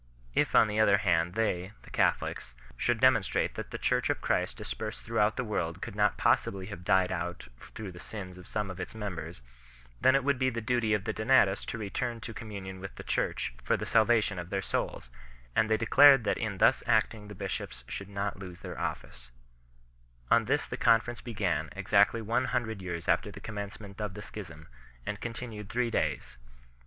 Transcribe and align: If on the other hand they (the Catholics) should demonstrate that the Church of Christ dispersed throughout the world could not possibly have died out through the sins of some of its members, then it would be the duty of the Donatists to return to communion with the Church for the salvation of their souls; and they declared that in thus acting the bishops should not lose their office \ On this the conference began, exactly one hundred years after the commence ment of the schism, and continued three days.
If 0.33 0.55
on 0.55 0.67
the 0.67 0.79
other 0.79 0.97
hand 0.97 1.35
they 1.35 1.73
(the 1.83 1.91
Catholics) 1.91 2.55
should 2.75 2.99
demonstrate 2.99 3.53
that 3.53 3.69
the 3.69 3.77
Church 3.77 4.09
of 4.09 4.19
Christ 4.19 4.57
dispersed 4.57 5.05
throughout 5.05 5.37
the 5.37 5.43
world 5.43 5.79
could 5.79 5.95
not 5.95 6.17
possibly 6.17 6.65
have 6.73 6.83
died 6.83 7.11
out 7.11 7.47
through 7.59 7.91
the 7.91 7.99
sins 7.99 8.35
of 8.35 8.47
some 8.47 8.71
of 8.71 8.79
its 8.79 8.95
members, 8.95 9.43
then 10.01 10.15
it 10.15 10.23
would 10.23 10.39
be 10.39 10.49
the 10.49 10.59
duty 10.59 10.95
of 10.95 11.03
the 11.03 11.13
Donatists 11.13 11.65
to 11.67 11.77
return 11.77 12.19
to 12.21 12.33
communion 12.33 12.79
with 12.79 12.95
the 12.95 13.03
Church 13.03 13.53
for 13.63 13.77
the 13.77 13.85
salvation 13.85 14.39
of 14.39 14.49
their 14.49 14.59
souls; 14.63 15.11
and 15.55 15.69
they 15.69 15.77
declared 15.77 16.23
that 16.23 16.39
in 16.39 16.57
thus 16.57 16.81
acting 16.87 17.27
the 17.27 17.35
bishops 17.35 17.83
should 17.87 18.09
not 18.09 18.39
lose 18.39 18.61
their 18.61 18.79
office 18.79 19.29
\ 19.81 20.31
On 20.31 20.45
this 20.45 20.65
the 20.65 20.77
conference 20.77 21.21
began, 21.21 21.69
exactly 21.75 22.23
one 22.23 22.45
hundred 22.45 22.81
years 22.81 23.07
after 23.07 23.29
the 23.29 23.39
commence 23.39 23.79
ment 23.79 24.01
of 24.01 24.15
the 24.15 24.23
schism, 24.23 24.67
and 25.05 25.21
continued 25.21 25.69
three 25.69 25.91
days. 25.91 26.37